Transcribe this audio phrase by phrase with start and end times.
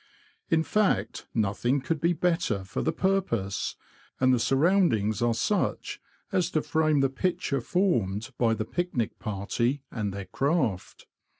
[0.49, 3.75] In fact, nothing could be better for the purpose,
[4.19, 9.83] and the surroundings are such as to frame the picture formed by the picnic party
[9.91, 11.05] and their craft.